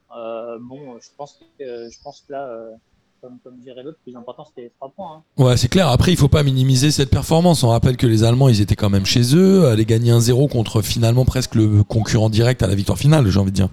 [0.09, 2.77] bon, je pense que, je pense que là,
[3.21, 5.17] comme, dirait l'autre, le plus important c'était les trois points.
[5.17, 5.43] Hein.
[5.43, 5.89] Ouais, c'est clair.
[5.89, 7.63] Après, il faut pas minimiser cette performance.
[7.63, 10.81] On rappelle que les Allemands, ils étaient quand même chez eux, allaient gagner 1-0 contre
[10.81, 13.69] finalement presque le concurrent direct à la victoire finale, j'ai envie de dire.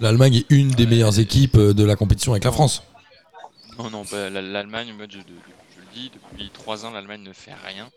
[0.00, 2.82] L'Allemagne est une des meilleures équipes euh, de la compétition avec la France.
[3.78, 7.88] Non, non, bah, l'Allemagne, je, je, le dis, depuis trois ans, l'Allemagne ne fait rien.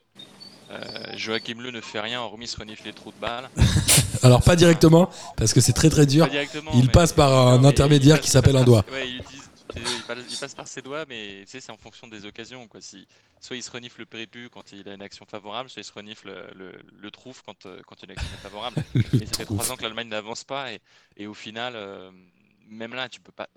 [0.71, 0.77] Euh,
[1.15, 3.49] Joachim Le ne fait rien, hormis se renifle les trous de balles.
[4.23, 6.27] Alors pas directement, parce que c'est très très dur.
[6.73, 8.83] Il passe par un intermédiaire qui s'appelle un doigt.
[8.91, 9.07] Ouais,
[9.75, 12.67] il il, passe, par ses doigts, mais tu sais, c'est en fonction des occasions.
[12.67, 12.81] Quoi.
[12.81, 13.07] Si,
[13.39, 15.93] soit il se renifle le prépu quand il a une action favorable, soit il se
[15.93, 18.83] renifle le, le, trouf quand, euh, quand il a une action favorable.
[19.13, 20.81] et ça fait trois ans que l'Allemagne n'avance pas, et,
[21.17, 22.11] et, au final, euh,
[22.67, 23.49] même là, tu peux pas.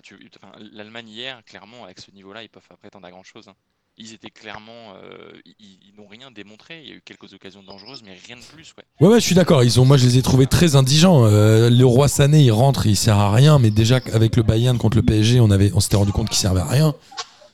[0.72, 3.48] L'Allemagne hier, clairement, avec ce niveau-là, ils peuvent pas prétendre à grand chose.
[3.48, 3.56] Hein
[3.98, 6.80] ils étaient clairement, euh, ils, n'ont rien démontré.
[6.84, 8.72] Il y a eu quelques occasions dangereuses, mais rien de plus.
[9.00, 9.64] Ouais, ouais, je suis d'accord.
[9.64, 11.24] Ils ont, moi, je les ai trouvés très indigents.
[11.24, 13.58] Euh, le roi Sané, il rentre, il sert à rien.
[13.58, 16.38] Mais déjà avec le Bayern contre le PSG, on avait, on s'était rendu compte qu'il
[16.38, 16.94] servait à rien.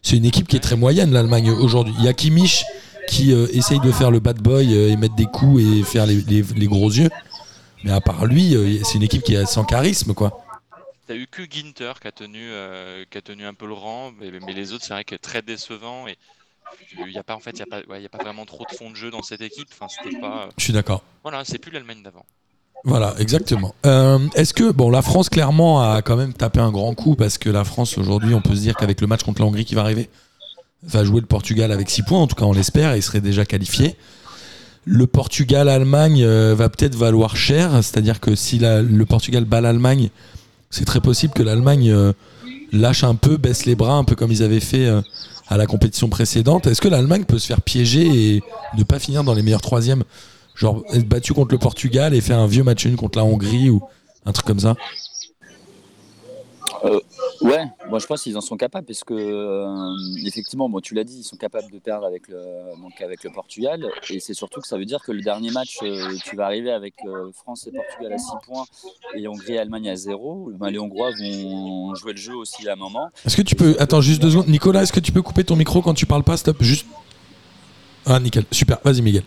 [0.03, 1.95] C'est une équipe qui est très moyenne, l'Allemagne aujourd'hui.
[1.99, 2.65] Il y a Kimmich
[3.09, 6.23] qui euh, essaye de faire le bad boy et mettre des coups et faire les,
[6.23, 7.09] les gros yeux.
[7.85, 10.44] Mais à part lui, c'est une équipe qui est sans charisme, quoi.
[11.07, 14.13] T'as eu que Ginter qui a tenu, euh, qui a tenu un peu le rang,
[14.19, 16.17] mais, les autres c'est vrai que très décevant et
[16.99, 18.77] il y a pas en fait il y a pas, a pas vraiment trop de
[18.77, 19.69] fond de jeu dans cette équipe.
[19.73, 20.49] Enfin c'était pas.
[20.57, 21.03] Je suis d'accord.
[21.23, 22.25] Voilà, c'est plus l'Allemagne d'avant.
[22.85, 23.75] Voilà, exactement.
[23.87, 27.39] Euh, est-ce que bon, la France clairement a quand même tapé un grand coup parce
[27.39, 29.75] que la France aujourd'hui, on peut se dire qu'avec le match contre la Hongrie qui
[29.75, 30.11] va arriver,
[30.83, 33.23] va jouer le Portugal avec 6 points, en tout cas on l'espère, et il serait
[33.23, 33.97] déjà qualifié.
[34.85, 40.11] Le Portugal-Allemagne euh, va peut-être valoir cher, c'est-à-dire que si le Portugal bat l'Allemagne,
[40.75, 42.13] c'est très possible que l'Allemagne euh,
[42.73, 45.01] lâche un peu, baisse les bras, un peu comme ils avaient fait euh,
[45.47, 46.67] à la compétition précédente.
[46.67, 48.43] Est-ce que l'Allemagne peut se faire piéger et
[48.77, 50.03] ne pas finir dans les meilleurs troisièmes?
[50.57, 53.71] Genre être battu contre le Portugal et faire un vieux match une contre la Hongrie
[53.71, 53.83] ou
[54.27, 54.75] un truc comme ça?
[56.85, 57.01] Euh,
[57.41, 61.05] ouais, moi je pense qu'ils en sont capables parce que euh, effectivement, bon, tu l'as
[61.05, 62.45] dit, ils sont capables de perdre avec le,
[63.33, 66.45] Portugal et c'est surtout que ça veut dire que le dernier match, euh, tu vas
[66.45, 66.95] arriver avec
[67.33, 68.65] France et Portugal à 6 points
[69.15, 70.53] et Hongrie et Allemagne à 0.
[70.55, 73.09] Ben, les Hongrois vont jouer le jeu aussi à un moment.
[73.25, 75.57] Est-ce que tu peux, attends juste deux secondes, Nicolas, est-ce que tu peux couper ton
[75.57, 76.87] micro quand tu parles pas, stop, juste.
[78.07, 79.23] Ah nickel, super, vas-y Miguel.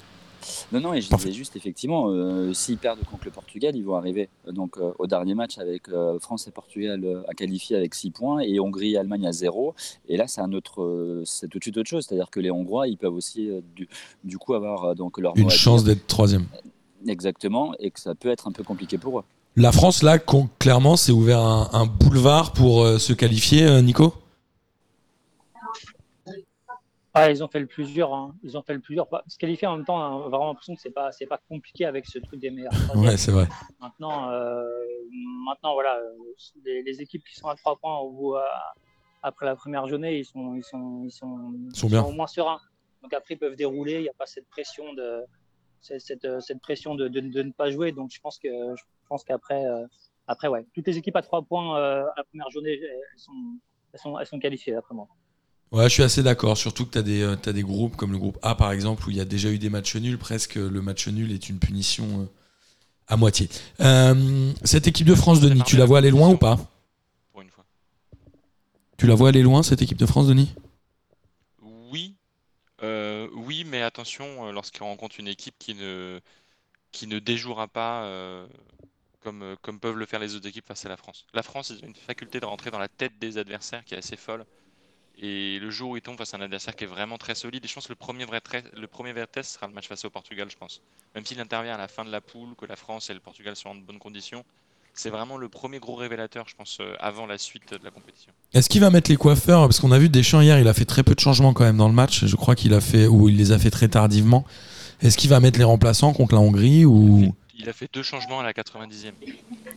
[0.71, 3.95] Non, non, et je disais juste, effectivement, euh, s'ils perdent contre le Portugal, ils vont
[3.95, 8.11] arriver euh, donc, euh, au dernier match avec France et Portugal à qualifier avec 6
[8.11, 9.73] points et Hongrie et Allemagne à 0.
[10.07, 12.05] Et là, c'est un autre, c'est tout de suite autre chose.
[12.07, 13.87] C'est-à-dire que les Hongrois, ils peuvent aussi, du,
[14.23, 15.33] du, coup, avoir donc, leur.
[15.37, 16.45] Une chance d'être troisième.
[17.07, 19.23] Exactement, et que ça peut être un peu compliqué pour eux.
[19.55, 20.19] La France, là,
[20.59, 24.13] clairement, c'est ouvert un, un, boulevard pour se qualifier, Nico?
[27.17, 28.13] Ah, ils ont fait le plusieurs.
[28.13, 28.35] Hein.
[28.43, 29.07] Ils ont fait le plusieurs.
[29.27, 31.85] Se qualifier en même temps, on a vraiment l'impression que c'est pas, c'est pas compliqué
[31.85, 32.71] avec ce truc des meilleurs.
[32.95, 33.47] Ouais, c'est vrai.
[33.79, 34.63] Maintenant, euh,
[35.45, 35.99] maintenant, voilà,
[36.65, 38.41] les, équipes qui sont à trois points au euh,
[39.23, 42.03] après la première journée, ils sont, ils sont, ils sont, sont, bien.
[42.03, 42.59] au moins sereins.
[43.01, 43.95] Donc après, ils peuvent dérouler.
[43.95, 45.23] Il n'y a pas cette pression de,
[45.81, 47.91] cette, cette pression de, de, ne pas jouer.
[47.91, 49.85] Donc je pense que, je pense qu'après, euh,
[50.27, 53.31] après, ouais, toutes les équipes à trois points à la première journée, elles sont,
[53.93, 55.07] elles sont, elles sont qualifiées après moi.
[55.71, 56.57] Ouais, je suis assez d'accord.
[56.57, 59.05] Surtout que tu as, des, euh, as des groupes comme le groupe A, par exemple,
[59.07, 60.17] où il y a déjà eu des matchs nuls.
[60.17, 62.25] Presque le match nul est une punition euh,
[63.07, 63.49] à moitié.
[63.81, 66.57] Euh, cette équipe de France, Denis, tu la vois aller loin ou pas?
[67.31, 67.65] Pour une fois.
[68.97, 70.53] Tu la vois aller loin, cette équipe de France, Denis?
[71.61, 72.15] Oui.
[72.81, 76.21] oui, mais attention, lorsqu'il rencontre une équipe qui ne,
[76.91, 78.09] qui ne déjouera pas
[79.21, 81.25] comme, comme peuvent le faire les autres équipes face à la France.
[81.33, 84.15] La France, ont une faculté de rentrer dans la tête des adversaires qui est assez
[84.15, 84.45] folle.
[85.19, 87.65] Et le jour où il tombe face à un adversaire qui est vraiment très solide,
[87.65, 88.39] et je pense que le premier vrai,
[88.75, 90.81] le premier vrai test sera le match face au Portugal, je pense.
[91.15, 93.55] Même s'il intervient à la fin de la poule, que la France et le Portugal
[93.55, 94.43] sont en bonnes conditions,
[94.93, 98.31] c'est vraiment le premier gros révélateur, je pense, euh, avant la suite de la compétition.
[98.53, 99.61] Est-ce qu'il va mettre les coiffeurs?
[99.61, 101.77] Parce qu'on a vu Deschamps hier, il a fait très peu de changements quand même
[101.77, 102.25] dans le match.
[102.25, 104.45] Je crois qu'il a fait, ou il les a fait très tardivement.
[105.01, 108.39] Est-ce qu'il va mettre les remplaçants contre la Hongrie ou il a fait deux changements
[108.39, 109.11] à la 90e.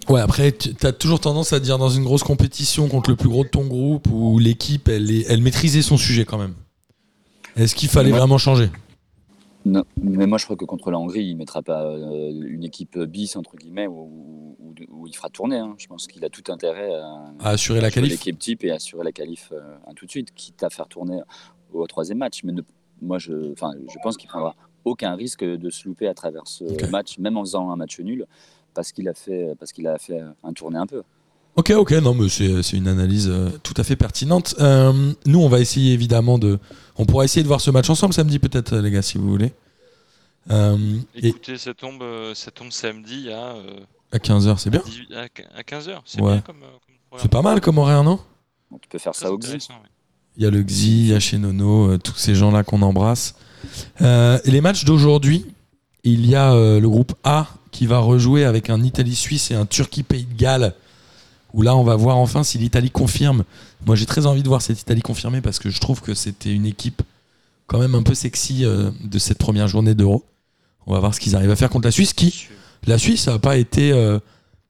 [0.09, 3.29] Ouais, après, tu as toujours tendance à dire dans une grosse compétition contre le plus
[3.29, 6.55] gros de ton groupe où l'équipe, elle, elle maîtrisait son sujet quand même.
[7.57, 8.71] Est-ce qu'il fallait vraiment changer?
[9.67, 12.65] Non, mais moi je crois que contre la Hongrie, il ne mettra pas euh, une
[12.65, 14.57] équipe bis, entre guillemets, où,
[15.07, 15.59] il fera tourner.
[15.59, 15.75] Hein.
[15.77, 18.11] Je pense qu'il a tout intérêt à, assurer la qualif.
[18.11, 19.61] L'équipe type et assurer la qualif euh,
[19.97, 21.21] tout de suite, quitte à faire tourner
[21.73, 22.43] au troisième match.
[22.45, 22.53] Mais
[23.03, 27.19] moi, je, je pense qu'il prendra aucun risque de se louper à travers ce match,
[27.19, 28.27] même en faisant un match nul,
[28.75, 31.03] parce qu'il a fait, parce qu'il a fait un tourné un peu.
[31.57, 34.55] Ok, ok, non, mais c'est une analyse euh, tout à fait pertinente.
[34.61, 36.59] Euh, nous, on va essayer évidemment de.
[36.97, 39.53] On pourra essayer de voir ce match ensemble samedi, peut-être, les gars, si vous voulez.
[40.51, 40.77] Euh,
[41.15, 42.03] et Écoutez, ça tombe,
[42.35, 43.81] ça tombe samedi à, euh,
[44.13, 46.01] à 15h, c'est bien 18 à qu- à 15h.
[46.05, 46.33] C'est Ouais.
[46.35, 47.17] bien comme, euh.
[47.19, 48.21] C'est pas mal comme horaire, non?
[48.81, 49.59] Tu peux faire ça au Xi.
[50.37, 52.83] Il y a le Xi, il y a chez Nono, euh, tous ces gens-là qu'on
[52.83, 53.35] embrasse.
[54.01, 55.47] Euh, les matchs d'aujourd'hui,
[56.05, 59.67] il y a euh, le groupe A qui va rejouer avec un Italie-Suisse et un
[59.67, 60.75] Turquie-Pays de Galles.
[61.53, 63.45] Où là, on va voir enfin si l'Italie confirme.
[63.85, 66.53] Moi, j'ai très envie de voir cette Italie confirmée parce que je trouve que c'était
[66.53, 67.03] une équipe
[67.67, 70.25] quand même un peu sexy euh, de cette première journée d'Euro.
[70.87, 72.49] On va voir ce qu'ils arrivent à faire contre la Suisse qui,
[72.87, 73.93] la Suisse, n'a pas été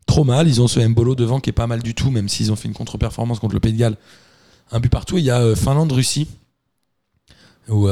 [0.06, 0.48] trop mal.
[0.48, 2.66] Ils ont ce Mbolo devant qui est pas mal du tout, même s'ils ont fait
[2.68, 3.96] une contre-performance contre le Pays de Galles.
[4.72, 5.16] Un but partout.
[5.18, 6.26] Il y a Finlande-Russie,
[7.68, 7.88] où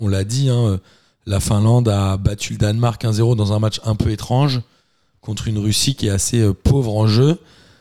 [0.00, 0.80] on l'a dit, hein,
[1.26, 4.60] la Finlande a battu le Danemark 1-0 dans un match un peu étrange
[5.20, 7.38] contre une Russie qui est assez euh, pauvre en jeu.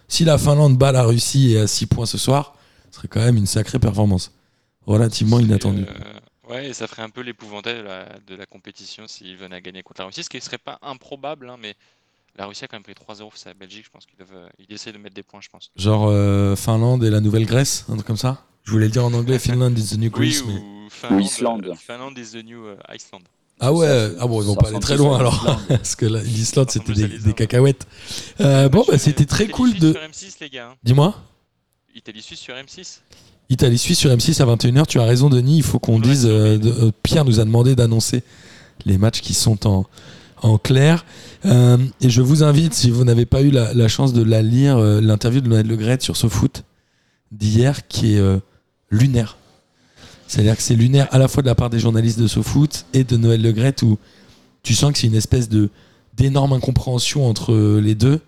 [0.08, 2.56] Si la Finlande bat la Russie et à 6 points ce soir,
[2.90, 4.32] ce serait quand même une sacrée performance.
[4.88, 5.86] Relativement inattendue.
[5.88, 9.58] Euh, ouais, et ça ferait un peu l'épouvantail de la, de la compétition s'ils venaient
[9.58, 11.76] à gagner contre la Russie, ce qui serait pas improbable, hein, mais
[12.38, 13.86] la Russie a quand même pris 3-0 face à la Belgique.
[13.86, 15.72] Je pense qu'ils euh, ils essaient de mettre des points, je pense.
[15.76, 18.44] Genre euh, Finlande et la Nouvelle-Grèce, un truc comme ça?
[18.66, 20.44] Je voulais le dire en anglais, Finland is the new Oui, Greece.
[20.46, 21.66] mais- ou Finlande, Islande.
[21.68, 23.22] euh, Finlande is the new euh, Iceland.
[23.60, 25.60] Ah ouais, Ça, ah bon, ils vont pas aller très loin alors.
[25.70, 27.88] Parce que là, l'Islande, Ça c'était des, cacahuètes.
[28.42, 29.94] Euh, bon, bah, c'était très cool de.
[29.94, 30.70] sur M6, les gars.
[30.72, 30.76] hein.
[30.84, 31.16] Dis-moi
[31.96, 33.00] Italie-Suisse sur M6.
[33.50, 34.86] Italie-Suisse sur M6 à 21h.
[34.88, 35.58] Tu as raison, Denis.
[35.58, 36.26] Il faut qu'on Ouais, dise.
[36.26, 38.24] euh, de- euh, Pierre nous a demandé d'annoncer
[38.86, 39.86] les matchs qui sont en,
[40.42, 41.06] en clair.
[41.46, 44.42] Euh, et je vous invite, si vous n'avez pas eu la, la chance de la
[44.42, 46.64] lire, euh, l'interview de Noël Le Gret sur SoFoot
[47.32, 48.40] d'hier qui est euh,
[48.96, 49.38] lunaire.
[50.28, 53.04] C'est-à-dire que c'est lunaire à la fois de la part des journalistes de SoFoot et
[53.04, 53.98] de Noël Le Gret où
[54.64, 55.70] tu sens que c'est une espèce de
[56.16, 58.22] d'énorme incompréhension entre euh, les deux.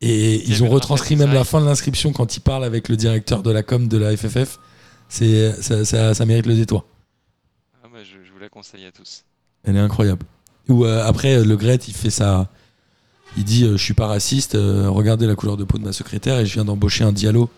[0.00, 2.96] Et Il ils ont retranscrit même la fin de l'inscription quand il parle avec le
[2.96, 4.58] directeur de la com de la FFF.
[5.08, 6.84] C'est ça, ça- ça mérite le détour.
[7.84, 9.22] Ah, bah, je, je vous la conseille à tous.
[9.64, 10.26] Elle est incroyable.
[10.68, 12.48] Ou euh, après le Gret, il fait ça.
[13.36, 14.56] Il dit euh, je suis pas raciste.
[14.56, 17.48] euh, regardez la couleur de peau de ma secrétaire et je viens d'embaucher un dialogue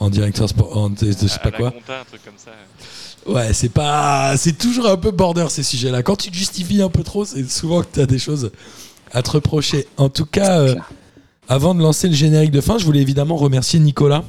[0.00, 1.70] en directeur sport, en, je sais pas quoi.
[1.70, 2.50] compta, un truc comme ça.
[3.26, 6.02] Ouais, c'est pas, c'est toujours un peu border ces sujets-là.
[6.02, 8.50] Quand tu te justifies un peu trop, c'est souvent que tu as des choses
[9.12, 9.86] à te reprocher.
[9.98, 10.74] En tout cas, euh,
[11.48, 14.24] avant de lancer le générique de fin, je voulais évidemment remercier Nicolas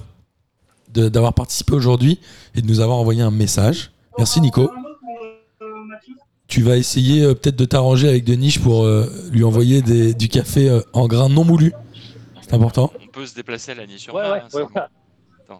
[0.94, 2.20] de- d'avoir participé aujourd'hui
[2.54, 3.92] et de nous avoir envoyé un message.
[4.18, 4.70] Merci Nico.
[6.48, 10.28] Tu vas essayer euh, peut-être de t'arranger avec Denis pour euh, lui envoyer des- du
[10.28, 11.72] café euh, en grains non moulu.
[12.42, 12.92] C'est important.
[13.02, 14.64] On peut se déplacer à la sur Ouais, ouais, ouais,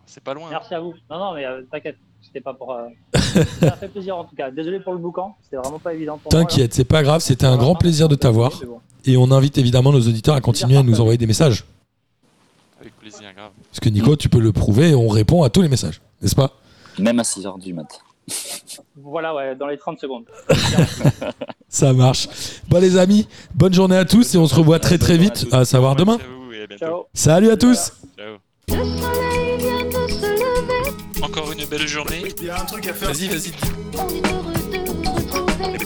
[0.06, 0.50] c'est pas loin.
[0.50, 0.94] Merci à vous.
[1.10, 2.74] Non, non, mais euh, t'inquiète, c'était pas pour.
[2.74, 2.88] euh,
[3.60, 4.52] ça a fait plaisir en tout cas.
[4.52, 6.42] Désolé pour le boucan, c'était vraiment pas évident pour moi.
[6.42, 6.46] là.
[6.48, 7.22] T'inquiète, c'est pas grave.
[7.22, 8.52] C'était un grand plaisir de t'avoir.
[8.66, 8.80] Bon.
[9.06, 11.66] Et on invite évidemment nos auditeurs à continuer à nous envoyer des messages.
[12.80, 13.52] Avec plaisir, grave.
[13.70, 16.36] Parce que Nico, tu peux le prouver et on répond à tous les messages, n'est-ce
[16.36, 16.52] pas?
[17.00, 17.88] Même à 6h du mat.
[18.96, 20.26] Voilà, ouais, dans les 30 secondes.
[21.70, 22.28] Ça marche.
[22.70, 25.66] Bon les amis, bonne journée à tous et on se revoit très très vite, à
[25.66, 26.18] savoir demain.
[27.14, 29.31] Salut à tous Ciao.
[31.32, 32.24] Encore une belle journée.
[32.40, 33.08] Il y a un truc à faire.
[33.14, 33.54] Vas-y, vas-y.
[33.94, 35.78] on est heureux de retrouver.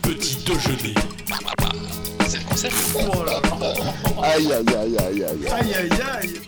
[0.00, 0.94] Petit déjeuner.
[2.26, 2.74] C'est le concept.
[2.94, 4.22] Oh là là.
[4.22, 5.48] Aïe, aïe, aïe, aïe, aïe.
[5.50, 5.90] Aïe aïe
[6.22, 6.40] aïe.